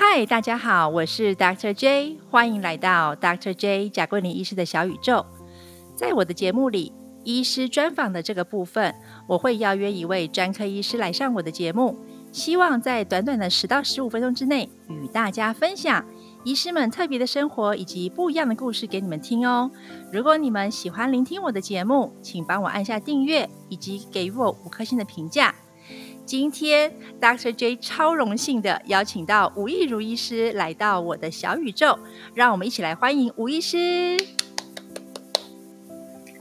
[0.00, 1.74] 嗨，大家好，我是 Dr.
[1.74, 3.52] J，欢迎来到 Dr.
[3.52, 5.26] J 贾桂林医师的小宇宙。
[5.96, 6.92] 在我的节目里，
[7.24, 8.94] 医师专访的这个部分，
[9.26, 11.98] 我会邀约一位专科医师来上我的节目，
[12.30, 16.06] 希望在短短的十到十五分钟之内，与大家分享
[16.44, 19.68] 医师们特别的生活以及不一样的故事给你们听哦。
[20.12, 25.52] 如果你们喜欢聆听我的节目，请帮我按下订阅，以及给予我五颗星的评价。
[26.28, 27.50] 今天 Dr.
[27.50, 31.98] J 超荣幸的邀请到吴亦如医师来到我的小宇宙，
[32.34, 34.14] 让我们一起来欢迎吴医师。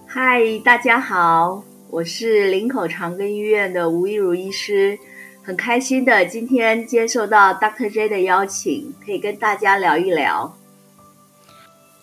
[0.05, 5.00] 嗨，大家好，我是林口长庚医院的吴亦如医师，
[5.41, 7.90] 很开心的今天接受到 Dr.
[7.90, 10.58] J 的邀请，可以跟大家聊一聊。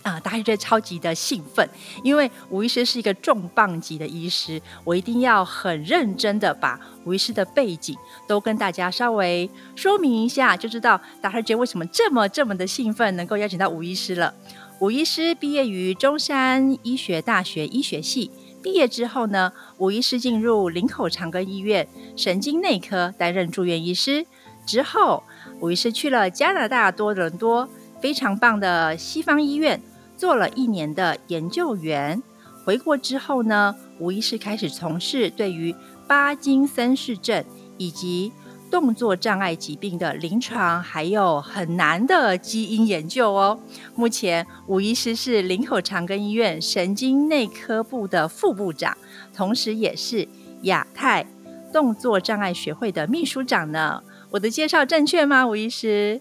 [0.05, 1.67] 啊，大家觉得超级的兴奋，
[2.03, 7.97] 因为吴医师是一个重磅级的医师，我一定要很认真的把吴医师的背景
[8.29, 14.35] 都跟大家稍微说明一下，就知道大家觉得为什么这么这么的兴奋，能够邀请到吴医师了。
[14.79, 18.31] 吴医师毕业于中山医学大学医学系，
[18.63, 24.27] 毕业之后呢，吴医师进入林口长庚医院神经内科担任住院医师，
[24.67, 25.23] 之后
[25.61, 27.67] 吴医师去了加拿大多伦多
[28.03, 29.81] 非常棒的西方医院。
[30.17, 32.23] 做了一年的研究员，
[32.65, 35.75] 回国之后呢，吴医师开始从事对于
[36.07, 37.45] 巴金森氏症
[37.77, 38.33] 以及
[38.71, 43.59] 动作障碍疾病的临床，还有很难的基因研究哦。
[43.95, 48.97] 目前，吴医师是林口长庚医院神经内科部的副部长，
[49.35, 50.27] 同时也是
[50.63, 51.27] 亚太
[51.73, 54.03] 动作障碍学会的秘书长呢。
[54.31, 56.21] 我的介绍正确吗，吴医师？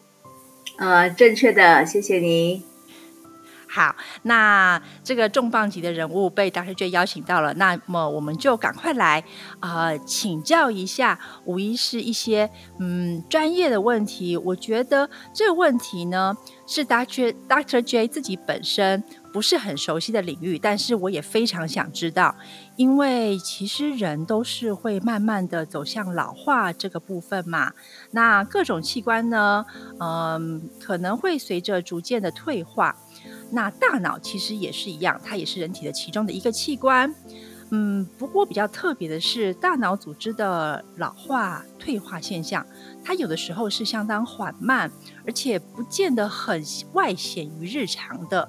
[0.78, 2.73] 呃，正确的，谢谢你。
[3.76, 9.24] 好，那这个重磅级的人物被 Doctor J 邀请到了，那么我们就赶快来
[9.62, 12.48] 呃请教一下吴医师一些
[12.80, 14.38] 嗯专业的问题。
[14.38, 22.36] 我觉得这个问题呢是 Doctor Doctor J 自己本身不是很熟悉的领域，但是我也非常想知道，
[22.76, 27.72] 因为其实人都是会慢慢的走向老化这个部分嘛。
[28.12, 29.66] 那各种器官呢，
[30.00, 32.96] 嗯，可能会随着逐渐的退化。
[33.54, 37.14] 那大脑其实也是一样，它也是人体的其中的一个器官。
[37.70, 42.66] 嗯，不过比较特别的是，大脑组织的老化、退化现象，
[43.04, 44.92] 它有的时候是相当缓慢，
[45.26, 46.64] 而且不见得很
[46.94, 48.48] 外显于日常的。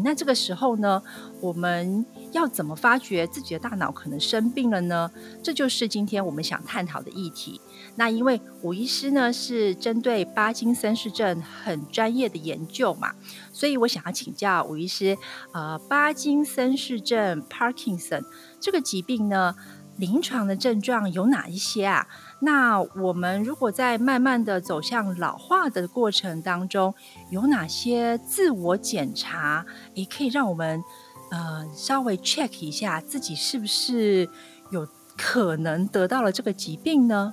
[0.00, 1.02] 那这个时候呢，
[1.40, 5.10] 我们要怎么发觉自己的大脑可能生病了呢？
[5.42, 7.60] 这就是今天我们想探讨的议题。
[7.96, 13.14] 那因为吴医师呢是针对巴金森氏症很专业的研究嘛，
[13.52, 15.16] 所以我想要请教吴医师，
[15.52, 18.24] 呃，巴金森氏症 （Parkinson）
[18.58, 19.54] 这个疾病呢，
[19.96, 22.06] 临床的症状有哪一些啊？
[22.44, 26.94] 那我们如果在慢慢的走向老化的过程当中，
[27.30, 30.84] 有哪些自我检查，也可以让我们
[31.30, 34.28] 呃稍微 check 一下自己是不是
[34.70, 37.32] 有可能得到了这个疾病呢？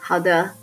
[0.00, 0.54] 好的，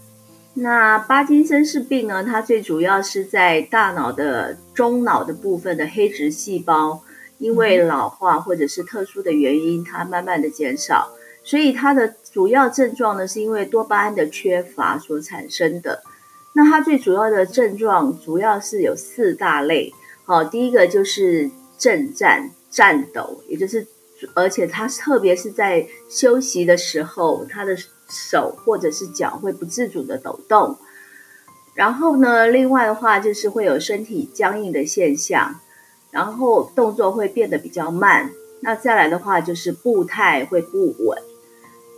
[0.56, 2.24] 那巴金森氏病呢？
[2.26, 7.02] 它最主要是在大脑的中脑的部分的黑质细胞，
[7.38, 11.12] 因为老化或者是特殊的原因，它慢慢的减少，
[11.48, 16.04] 所以它的主要症状呢，是因为多巴胺的缺乏所产生的。
[16.52, 19.94] 那它最主要的症状主要是有四大类。
[20.26, 23.88] 好，第一个就是震颤、颤抖，也就是
[24.34, 27.78] 而且它特别是在休息的时候，他的。
[28.10, 30.78] 手或者是脚会不自主的抖动，
[31.74, 35.60] 然后呢，另外的话就是会有身体僵硬的现象，
[36.10, 38.32] 然后动作会变得比较慢。
[38.62, 41.22] 那再来的话就是步态会不稳。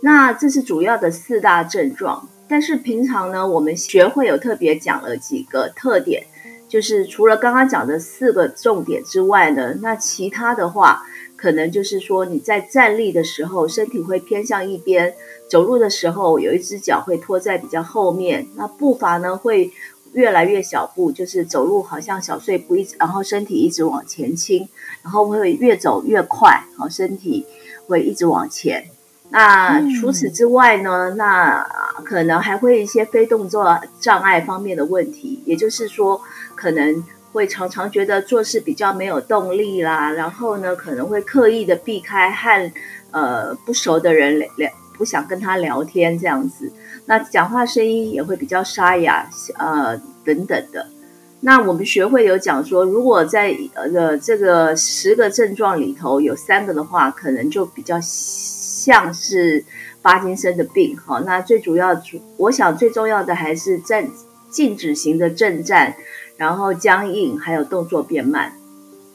[0.02, 2.28] 那这是主要的四大症状。
[2.48, 6.26] 但是平常呢，我们学会有特别讲了几个特点，
[6.68, 11.02] 就是除了刚刚讲的四个重点之外呢，那其他的话。
[11.36, 15.12] 可能就是说，你在站立的时候，身体会偏向一边；
[15.48, 18.46] 走路的时候，有一只脚会拖在比较后面。
[18.56, 19.72] 那步伐呢，会
[20.12, 24.68] 越来越小步，就是走路好像小碎步，一直然后身体一直往前倾，
[25.02, 27.46] 然后会越走越快，好，身体
[27.86, 28.90] 会一直往前。
[29.30, 31.62] 那除此之外呢，那
[32.04, 36.20] 可能还会一些非动作障碍方面的问题，也就是说，
[36.54, 37.02] 可能。
[37.32, 42.72] 会常常觉得做事比较没有动力啦，然后呢，可能会刻意的避开和
[43.12, 44.68] 呃不熟的人聊，
[44.98, 46.72] 不想跟他聊天这样子。
[47.06, 50.88] 那讲话声音也会比较沙哑，呃等等的。
[51.38, 57.96] 那我们学会有讲说，如果在呃这个十个症状里头有三个的话，可能就比较
[58.82, 59.64] 像是
[60.00, 60.96] 巴金森的病。
[60.96, 62.00] 好，那最主要，
[62.38, 64.10] 我想最重要的还是站
[64.50, 65.94] 静止型的震颤，
[66.38, 68.54] 然后僵硬，还有动作变慢。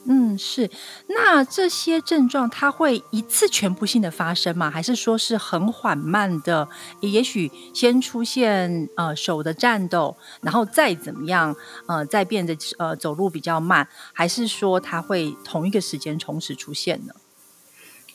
[0.08, 0.70] 嗯，是。
[1.08, 4.70] 那这些症状它会一次全部性的发生吗？
[4.70, 6.68] 还是说是很缓慢的？
[7.00, 11.56] 也许先出现呃手的颤抖，然后再怎么样
[11.88, 17.12] 呃再变得呃走路比较慢，还是说它会同一个时间同时出现呢？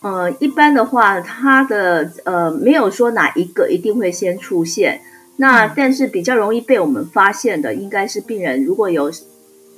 [0.01, 5.01] 呃，一般的话，它的呃没有说哪一个一定会先出现。
[5.38, 9.12] 那但是比较容易被我们发现的，应该是病人如果有。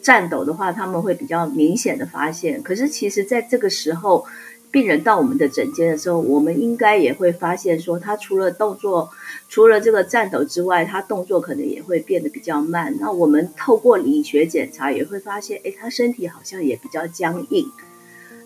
[0.06, 2.62] 颤抖的话，他们会比较明显的发现。
[2.62, 4.26] 可是其实，在这个时候，
[4.70, 9.10] 病人到我们的诊间的时候，我们应该也会发现说，他除了动作，
[9.48, 12.94] 除了这个颤抖之外，他动作可能也会变得比较慢。
[13.00, 17.66] 那我们透过理学检查也会发现，哎，他身体好像也比较僵硬。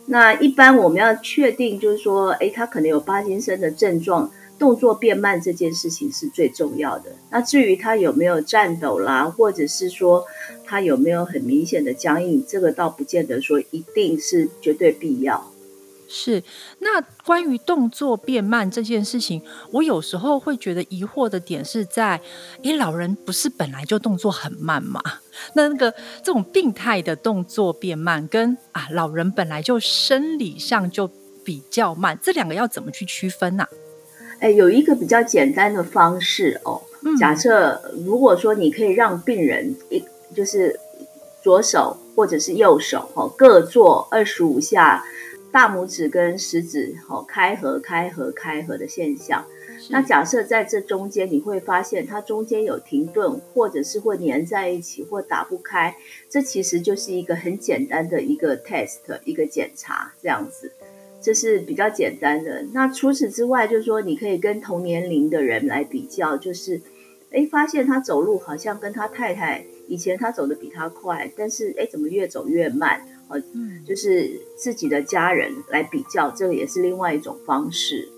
[0.07, 4.31] 那一般我们要确定，就是说，诶，他可能有巴金森的症状。
[4.59, 7.12] 动作变慢这件事情是最重要的。
[7.30, 10.25] 那至于他有没有颤抖啦，或者是说
[10.65, 15.51] 他有没有很明显的僵硬，这个倒不见得说一定是绝对必要。
[16.07, 16.44] 是。
[16.80, 22.21] 那关于动作变慢这件事情，我有时候会觉得疑惑的点是在：
[22.63, 25.01] 诶，老人不是本来就动作很慢吗？
[25.54, 25.92] 那那个
[26.24, 31.09] 这种病态的动作变慢，跟啊老人本来就生理上就
[31.44, 33.65] 比较慢，这两个要怎么去区分呢？
[34.39, 36.81] 哎，有一个比较简单的方式哦。
[37.19, 40.04] 假设如果说你可以让病人一
[40.36, 40.77] 就是
[41.42, 45.06] 左手或者是右手哦各做二十五下
[45.57, 49.44] 大拇指跟食指哦开合开合开合的现象。
[49.89, 55.95] 那假设在这中间你会发现它中间有停顿，或者是会粘在一起或打不开，
[56.30, 60.71] 这其实就是一个很简单的一个 test 一个检查这样子。
[61.19, 62.63] 这是比较简单的。
[62.71, 66.80] 那除此之外，就是说你可以跟同年龄的人来比较，就是
[67.31, 73.01] 哎，发现他走路好像跟他太太以前他走的比他快，但是哎，怎么越走越慢？
[73.30, 73.42] 哦，
[73.86, 78.10] 就是自己的家人来比较，这个也是另外一种方式。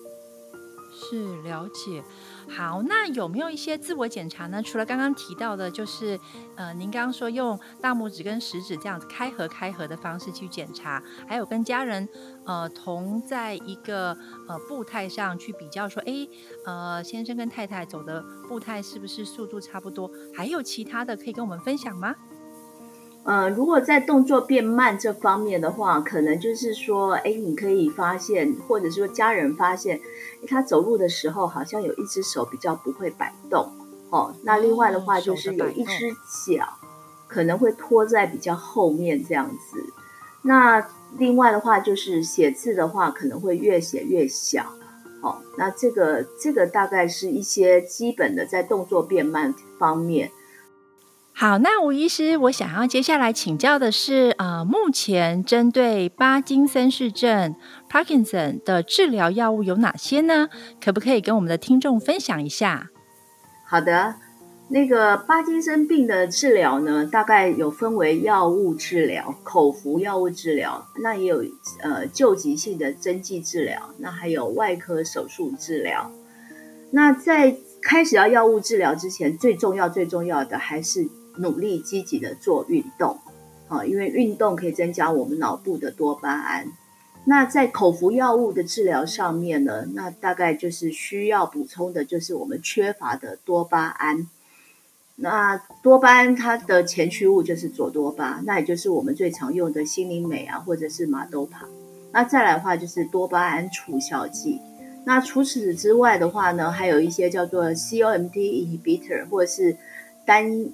[0.91, 2.03] 是了解。
[2.49, 4.61] 好，那有没有一些自我检查呢？
[4.61, 6.19] 除了刚刚提到的，就是
[6.55, 12.09] 呃，您刚刚说用大拇指跟食指这样子开合开合的方式去检查，还有跟家人
[12.45, 14.17] 呃同在一个
[14.47, 16.27] 呃步态上去比较，说，哎，
[16.65, 20.09] 呃，先生跟太太走的步态是不是速度差不多？
[20.33, 22.15] 还有其他的可以跟我们分享吗？
[23.29, 30.01] 呃，如果在动作变慢这方面的话，可能就是说，哎，你可以发现，或者说家人发现，
[30.47, 33.71] 他走路的时候好像有一只手比较不会摆动，
[34.09, 36.09] 哦，那另外的话就是有一只
[36.47, 36.73] 脚
[37.27, 39.93] 可能会拖在比较后面这样子。
[40.41, 40.83] 那
[41.19, 44.73] 另外的话就是写字的话可能会越写越小，
[45.21, 50.31] 哦，那这个这个大概是一些基本的在动作变慢方面。
[51.39, 57.55] 好，那吴医师，我想要接下来请教的是，呃，目前针对巴金森氏症
[57.89, 60.49] （Parkinson） 的治疗药物有哪些呢？
[60.83, 62.89] 可不可以跟我们的听众分享一下？
[63.65, 64.15] 好的，
[64.67, 71.45] 那个巴金森病的治疗呢，大概有分为药物治疗、口服药物治疗，那也有
[71.81, 76.11] 呃救急性的针剂治疗，那还有外科手术治疗。
[76.91, 81.07] 那在开始要药物治疗之前，最重要、最重要的还是。
[81.39, 83.17] 努力积极的做运动，
[83.67, 86.67] 啊，因为运动可以增加我们脑部的多巴胺。
[87.25, 94.27] 那在口服药物的治疗上面呢，那大概就是需要补充的就是我们缺乏的多巴胺。
[95.15, 101.67] 那多巴胺它的前驱物就是左多巴，那也就是我们最常用的心灵美啊，或者是马多帕。
[102.11, 104.59] 那再来的话就是多巴胺促效剂。
[105.05, 109.77] 那除此之外的话呢，还有一些叫做 COMT inhibitor 或者是
[110.25, 110.71] 单。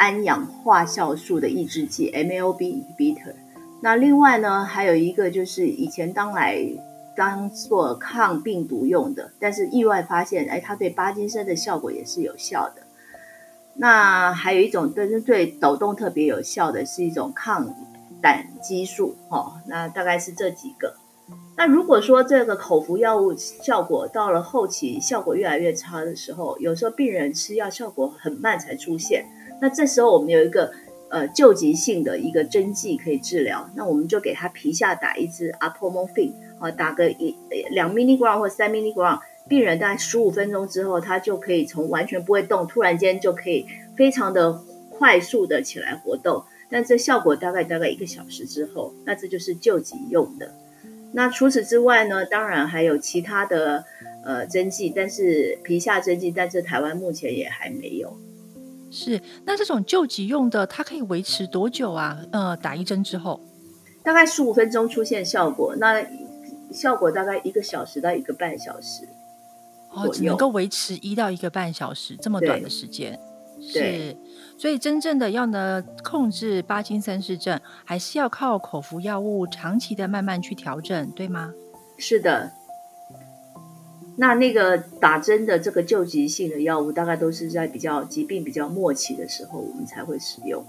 [0.00, 3.34] 氨氧化酵素的抑制剂 （MAOB inhibitor）。
[3.82, 6.58] 那另外呢，还有一个就是以前当来
[7.14, 12.82] 当做抗病毒用的，但是意外发现，哎，它对巴金森的效果也是有效的。
[13.74, 17.74] 那还有一种对对抖动特别有效的是一种抗
[18.22, 20.94] 胆激素，哦，那大概是这几个。
[21.58, 29.26] 那如果说这个口服药物效果到了后期效果越来越差的时候，有时候病人吃药效果很慢才出现。
[29.60, 30.72] 那这时候我们有一个
[31.10, 37.36] 呃救急性的一个针剂可以治疗，那我们就给他皮下打一支阿普莫菲，啊，打个一
[37.70, 50.54] 两 milligram 或三 milligram，病人大概十五分钟之后，他就可以从完全不会动，突然间就可以非常的快速的起来活动，但这效果大概大概一个小时之后，那这就是救急用的。
[51.12, 53.84] 那除此之外呢，当然还有其他的
[54.24, 58.16] 呃针剂，但是皮下针剂，但是台湾目前也还没有。
[58.90, 62.18] 是，那这种救急用的，它可以维持多久啊？
[62.32, 63.40] 呃，打一针之后，
[64.02, 66.04] 大概十五分钟出现效果，那
[66.72, 69.08] 效果大概一个小时到一个半小时。
[69.92, 73.18] 哦，只能够维持一到一个半小时这么短的时间。
[73.60, 74.16] 是，
[74.56, 81.52] 所以真正的要呢控制巴金森氏症，还是要靠口服药物长期的慢慢去调整，对吗？
[81.98, 82.50] 是的。
[84.20, 90.62] 那那个打针的这个救急性的药物，大概都是在比较疾病比较末期的时候，我们才会使用。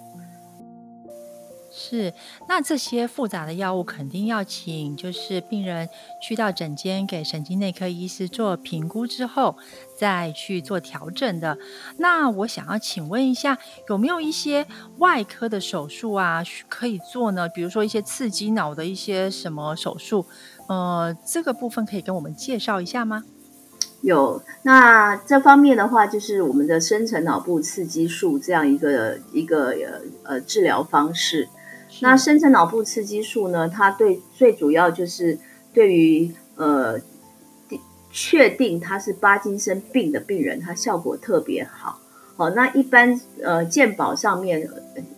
[1.69, 2.13] 是，
[2.47, 5.89] 那这些复杂的药物肯定要请，就是病人
[6.21, 9.57] 去到诊间给神经内科医师做评估之后，
[9.97, 11.57] 再去做调整的。
[11.97, 13.57] 那我想要请问一下，
[13.89, 14.65] 有没有一些
[14.99, 17.49] 外科的手术啊可以做呢？
[17.49, 20.25] 比如说一些刺激脑的一些什么手术？
[20.69, 23.25] 呃，这个部分可以跟我们介绍一下吗？
[24.01, 29.75] 有，那这方面的话，就是我们的深层脑部刺激术这样一个一个
[30.23, 31.47] 呃治疗方式。
[32.01, 35.37] 那深层脑部刺激术呢，它对最主要就是
[35.71, 36.99] 对于呃
[38.11, 41.99] 确定他是巴金森病的病人，它效果特别好。
[42.35, 44.67] 好，那一般呃健保上面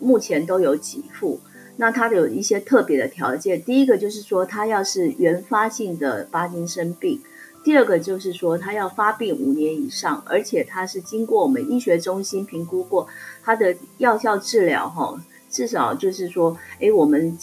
[0.01, 1.39] 目前都有给付，
[1.77, 3.61] 那它有一些特别的条件。
[3.61, 7.21] 第一个就是说，它要是原发性的巴金森病。
[7.63, 13.07] 第二个就是说，他要发病五年以上，而且他是经过我们医学中心评估过，
[13.41, 15.17] 他的药效治疗哈，
[15.49, 17.37] 至少就是说，哎，我们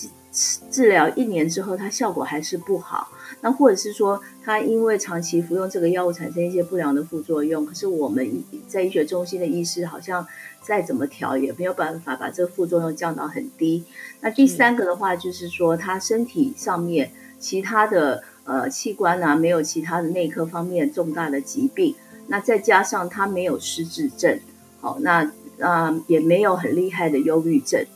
[0.70, 3.08] 治疗一年之后，它效果还是不好。
[3.40, 10.26] 那或者是说，他因为长期服用这个药物产生一些不良的副作用，可是我们在医学中心的医师好像
[10.62, 13.84] 再怎么调也没有办法把这个副作用降到很低。
[14.20, 18.22] 那第三个的话，就是说他身体上面其他的。
[18.50, 21.94] 呃，器官啊，没有其他的内科方面重大的疾病，
[22.26, 24.40] 那再加上他没有失智症，
[24.80, 25.30] 好，那
[25.60, 27.86] 啊也没有很厉害的忧郁症，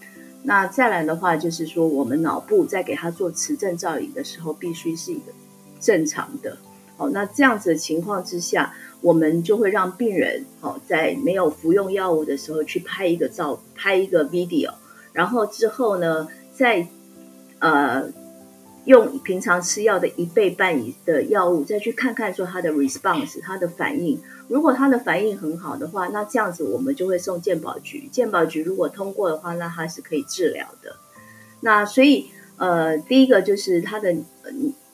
[0.44, 5.32] 那再来的话就是说，我们脑部在给他做磁振造影的时候，必须是一个
[5.80, 6.56] 正常的，
[6.96, 14.72] 好，那这样子的情况之下，我们就会让病人好在没有服用药物的时候去拍一个照，拍一个 video，
[15.12, 16.86] 然后之后呢，再
[17.58, 18.08] 呃。
[18.84, 24.20] 用平常吃药的一倍半以的药物，再去看看说他的 response，他的反应。
[24.48, 28.08] 如果他的反应很好的话，那这样子我们就会送健保局。
[28.12, 30.96] 健保局如果通过的话，那他是可以治疗的。
[31.60, 34.14] 那所以，呃，第一个就是他的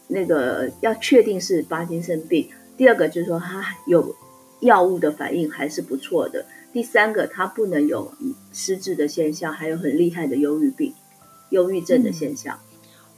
[0.06, 4.14] 那个要确定是巴金森病；第二个就是说他有
[4.60, 8.12] 药物的反应还是不错的；第三个他不能有
[8.52, 10.94] 失智的现象，还有很厉害的忧郁病、
[11.48, 12.56] 忧郁症的现象。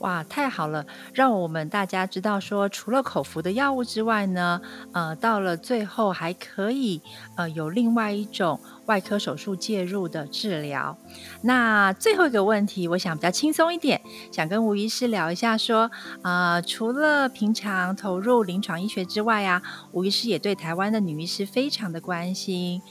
[0.03, 0.85] 哇，太好了！
[1.13, 7.01] 让我们大家知道说，除了口服的药物之外呢，呃，到了最后还可以
[7.37, 10.97] 呃有另外一种外科手术介入的治疗。
[11.43, 15.89] 那最后一个问题，我想比较轻松一点，想跟吴医师聊一下说，
[16.21, 19.61] 呃，除了平常投入临床医学之外啊，
[19.93, 22.81] 吴医师也对台湾的女医师非常的关心。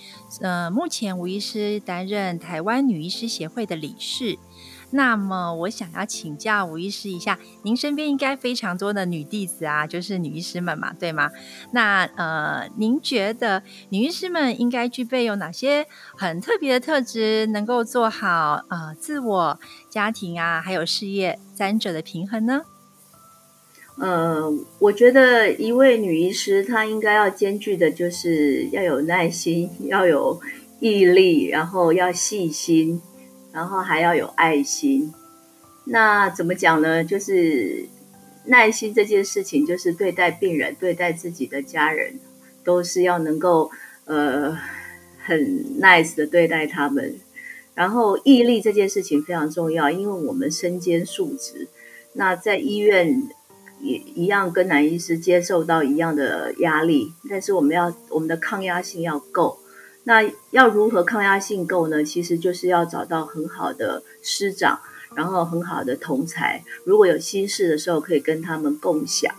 [0.40, 4.38] 呃，目前吴医师担任台湾女医师协会的理事。
[4.92, 11.30] 那么我想要请教吴医师一下，您身边应该非常多的女弟子啊，就是女医师们嘛，对吗？
[11.72, 19.58] 那呃，您觉得女医师们应该具备有哪些很特别的特质，能够做好呃自我、
[19.88, 22.62] 家庭啊，还有事业三者的平衡呢？
[23.98, 30.40] 呃，我觉得一位女医师她应该要兼具的就是要有耐心，要有
[30.80, 33.00] 毅力，然后要细心。
[33.52, 35.12] 然后还要有爱心，
[35.84, 37.04] 那怎么讲呢？
[37.04, 37.86] 就是
[38.46, 42.18] 耐心这件事情，就是对待病人、对待自己的家人，
[42.64, 43.70] 都是要能够
[44.06, 44.58] 呃
[45.22, 45.38] 很
[45.80, 47.20] nice 的对待他们。
[47.74, 51.68] 然后毅力这件事情非常重要，因为我们身兼数职，
[52.14, 53.28] 那在医院
[53.80, 59.58] 也一样跟男医师接受到一样的压力，但是我们要我们的抗压性要够。
[60.04, 62.02] 那要如何抗压性够呢？
[62.02, 64.80] 其实就是要找到很好的师长，
[65.14, 66.64] 然后很好的同才。
[66.84, 69.32] 如果有心事的时候，可以跟他们共享。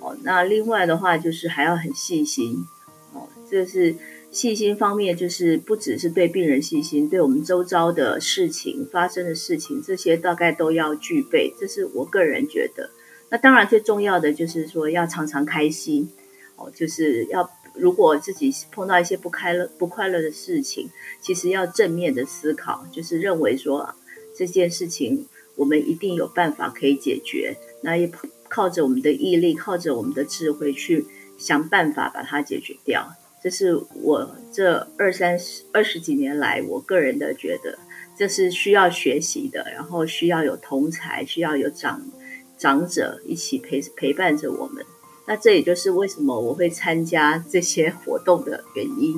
[0.00, 2.66] 哦，那另外的话就是还要很细心。
[3.12, 3.94] 哦，这是
[4.32, 11.54] 细心方面，就是不只是对病人细心，对我们周遭的事情发生的事情，这些大概都要具备。
[11.56, 12.90] 这是我个人觉得。
[13.28, 16.10] 那当然最重要的就是说要常常开心。
[16.56, 17.48] 哦，就是要。
[17.74, 20.88] 如果自己碰到一些不快乐、不快乐的事情，
[21.20, 23.94] 其实要正面的思考，就是认为说
[24.36, 27.56] 这件事情我们一定有办法可以解决。
[27.82, 28.10] 那也
[28.48, 31.06] 靠着我们的毅力，靠着我们的智慧去
[31.38, 33.12] 想办法把它解决掉。
[33.42, 37.78] 这是我这二三十二十几年来我个人的觉得，
[38.18, 42.02] 这是需要学习的，然后需要有同才，需要有长
[42.58, 44.84] 长者一起陪陪伴着我们。
[45.30, 49.14] 那这也就是为什么我会参加这些活动的原因。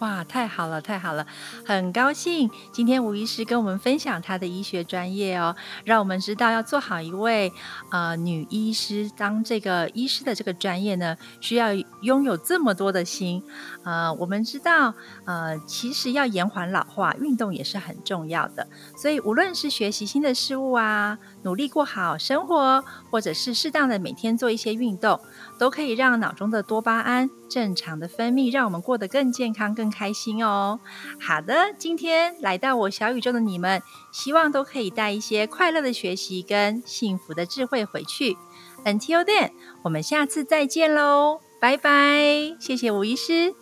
[0.00, 1.26] 哇，太好了，太好了！
[1.66, 5.54] 很高兴今天吴医师跟我们分享他的医学专业哦，
[5.84, 7.52] 让我们知道要做好一位
[7.90, 13.42] 呃女医师，当这个医师的这个专业呢，需要拥有这么多的心。
[13.84, 14.94] 呃，我们知道，
[15.26, 18.66] 呃，其实要延缓老化，运动也是很重要的。
[18.96, 25.20] 所以，无论是学习新的事物啊，努力过好生活，或者是适当的每天做一些运动，
[25.60, 30.80] 都可以让脑中的多巴胺正常的分泌，让我们过得更健康、更开心哦。
[31.20, 38.38] 好的，今天来到我小宇宙的你们，希望都可以带一些快乐的学习跟幸福的智慧回去。
[38.86, 39.50] Until then，
[39.82, 42.56] 我们下次再见喽，拜拜！
[42.58, 43.54] 谢谢吴医师，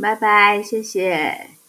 [0.00, 1.63] 拜拜，谢谢。